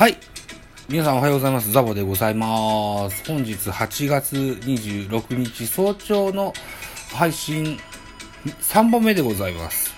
[0.00, 0.16] はい。
[0.88, 1.70] 皆さんおはようございます。
[1.72, 3.22] ザボでございます。
[3.30, 6.54] 本日8月26日早朝の
[7.12, 7.78] 配信
[8.46, 9.92] 3本目でございます。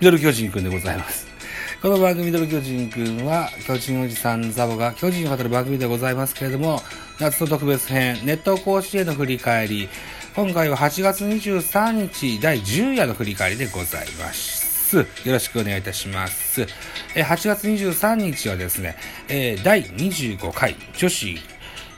[0.00, 1.26] ミドル巨人くんでございます。
[1.82, 6.80] この番組ミドル巨人くんは、巨人おじさんザボが巨人を語る番組でございますけれども、
[7.18, 9.90] 夏の特別編、ネット甲子園の振り返り、
[10.34, 14.59] 今回は8月23日第10夜の振り返りでございます。
[14.98, 16.62] よろしくお願いいたします。
[17.14, 18.96] えー8月23日はですね、
[19.28, 21.38] えー第25回女子、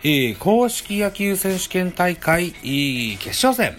[0.02, 3.77] えー公式野球選手権大会、決勝戦、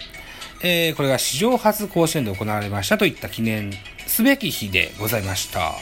[0.62, 3.72] えーこれが史上初甲子園で行われましたといった記念
[4.06, 5.72] すべき日でございました。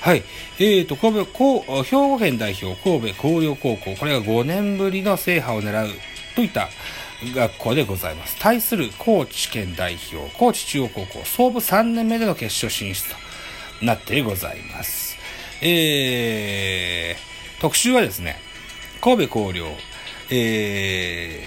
[0.00, 0.22] はい。
[0.60, 5.88] えーと、神戸、兵庫県代表、神戸広陵高校、これが5年ぶりの制覇を狙う
[6.36, 6.68] といった
[7.22, 8.36] 学校でございます。
[8.38, 13.16] 対する高知県代表、高知中央高校、創部3年目での決勝進出と
[13.84, 15.18] なってございます。
[15.60, 18.36] えー、特集はですね、
[19.00, 19.66] 神戸広陵、
[20.30, 21.42] え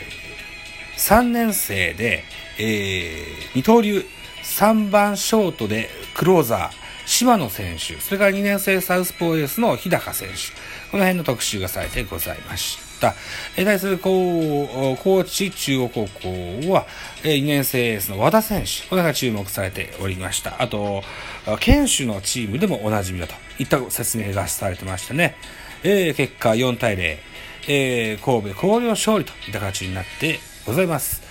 [0.95, 2.25] ー、3年生で、
[2.59, 4.05] えー、二刀流、
[4.43, 10.33] 3番ショートでクローザー、島野選手、それから2年生サウスポーエースの日高選手、
[10.91, 12.90] この辺の特集がされてございました。
[13.57, 16.29] えー対する高高知中央高校
[16.71, 16.85] は、
[17.23, 20.61] えー2年生エースの和田選手、これが注目されておりました。
[20.61, 21.03] あと、
[21.59, 25.35] 県主のチームでもおなじみだといった説明がされてましたね。
[25.83, 27.17] えー結果4対0、
[27.67, 31.23] えー神戸広陵勝利といった形になってございます。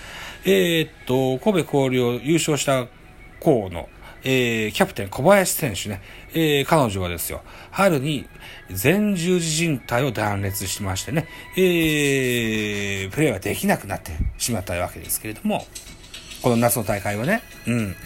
[0.45, 2.87] えーっと、神戸広陵優勝した
[3.41, 3.89] 校の、
[4.25, 8.29] えーキャプテン小林選手ね、えー彼女はですよ、春に
[8.71, 11.27] 前十字靭帯を断裂しましてね、
[11.57, 15.67] えープレーはできなくなってしまったわけですけれども、
[16.43, 17.97] この夏の大会はね、うん、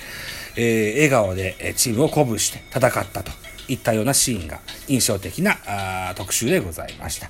[0.56, 3.30] えー笑顔でチームを鼓舞して戦ったと
[3.68, 7.28] いったようなシーンが印象的なあ特集でございました。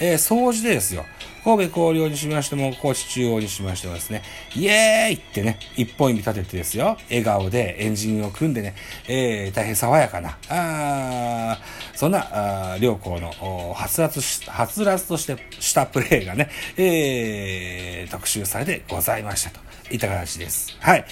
[0.00, 1.04] えー、総じてですよ、
[1.44, 4.22] 神戸広陵にしましても、高知中央にしましてもですね、
[4.54, 8.74] イエーイってね、一本指立ててですよ、笑顔でエンジンを組んでね、
[9.08, 11.58] えー、大変爽やかな、あ
[11.94, 19.66] そんな、あ両校の、おはつらつし、はつらつとしてしたプレーがね、えー、特集されてございましたと。
[19.90, 20.76] いった形です。
[20.80, 21.04] はい。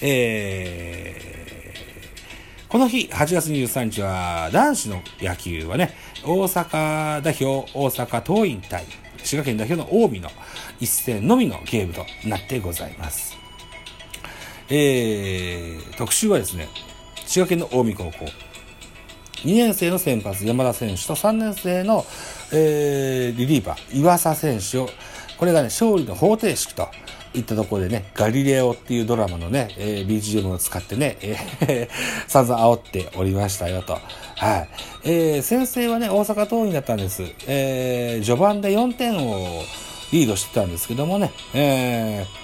[0.00, 1.91] えー、
[2.72, 5.92] この日、8月23日は、男子の野球はね、
[6.24, 8.86] 大阪代表、大阪桐蔭対、
[9.22, 10.30] 滋賀県代表の近江の
[10.80, 13.36] 一戦のみのゲームとなってございます。
[14.70, 16.66] えー、特集はですね、
[17.26, 18.10] 滋賀県の近江高校、
[19.44, 22.06] 2年生の先発山田選手と3年生の、
[22.54, 24.88] えーリリーバー岩佐選手を
[25.36, 26.88] これがね勝利の方程式と
[27.34, 31.88] いったところでねガリレオっていうドラマのね、えー BGM を使ってね、えー
[32.28, 33.94] 散々煽っておりましたよと。
[34.36, 34.68] はい。
[35.04, 37.22] えー先生はね、大阪桐蔭だったんです。
[37.46, 39.62] えー序盤で4点を
[40.12, 42.42] リードしてたんですけどもね、えー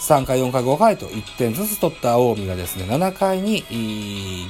[0.00, 3.64] 3回、4回、5回と1点ずつ取った近江がですね、7回に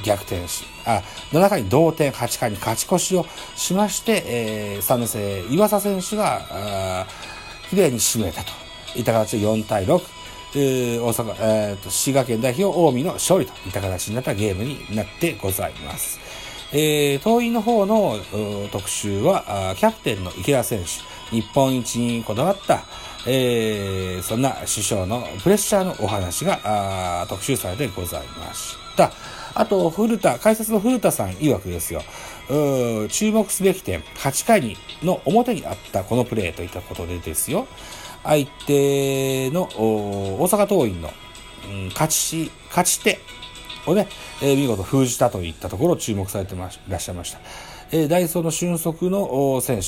[0.05, 1.03] 逆転し、あ、
[1.33, 3.27] 7回に同点、8回に勝ち越しを
[3.57, 7.07] しまして、えー3年生、岩佐選手が、
[7.69, 8.53] 綺麗に締めたと
[8.97, 10.01] いった形で4対6、
[10.55, 16.19] えー大阪、えーと、滋賀県代表近江の勝利といった形になったゲームになってございます。
[16.73, 18.19] えー、桐蔭の方の
[18.71, 21.11] 特集はキャプテンの池田選手。
[21.35, 22.85] 日本一にこだわった、
[23.27, 29.13] えーそんな師匠のプレッシャーのお話が特集されてございました。
[29.55, 32.03] あと古田解説の古田さん曰くですよ。
[33.09, 37.67] 注目すべき点8回にの表にあったこのプレーといったことでですよ。
[38.23, 41.11] 相手の大阪桐蔭の、
[41.69, 43.19] うん勝ち勝ち手
[43.87, 44.09] をね、
[44.43, 47.39] え見事封じたといったところを注目されてまいらっしゃいました。
[47.93, 49.87] えダイソーの俊足の選手、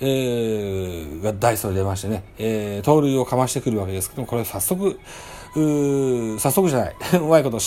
[0.00, 5.00] えーがダイソーで出ましてね、えー盗塁をかましてくるわけですけども、これ早速、
[5.56, 7.58] う早速じゃない、 うまいこと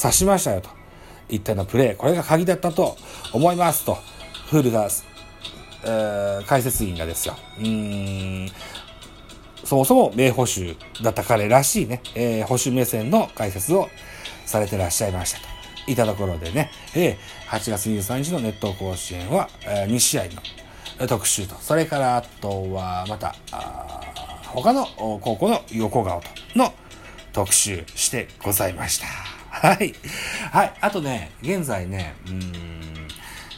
[0.00, 0.70] 刺しましたよと。
[1.28, 2.96] いったようなプレー、これが鍵だったと
[3.32, 3.96] 思いますと、
[4.50, 4.88] 古田、
[5.84, 8.52] えー解説員がですよ、うーん、
[9.64, 13.88] そもそも名捕手だった彼らしいね、えー捕手目線の解説を
[14.46, 15.44] されてらっしゃいましたと。
[15.88, 20.30] いたところでね、えー8月23日の熱湯甲子園は、え2試合の
[21.00, 24.00] えー特集と、それからあとはまた、あ
[24.46, 24.86] 他の
[25.20, 26.72] 高校の横顔との
[27.32, 29.06] 特集してございました。
[29.06, 29.94] はい。
[30.50, 30.72] はい。
[30.80, 33.08] あとね、現在ね、うーん、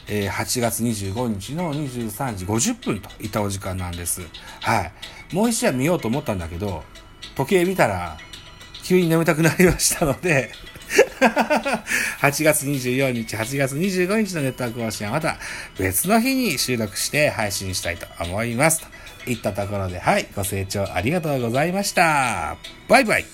[0.07, 4.21] えー8月25日の23時50分といったお時間なんです。
[4.61, 4.91] はい。
[5.33, 6.83] もう一試合見ようと思ったんだけど、
[7.35, 8.17] 時計見たら、
[8.85, 10.51] 急に眠たくなりましたので、
[12.21, 15.37] 8月24日、8月25日のネットワーク更新はまた
[15.79, 18.85] 別の日に収録して配信したいと思います。
[19.23, 22.57] といったところで、はい、ご清聴ありがとうございました。
[22.87, 23.25] バイバイ。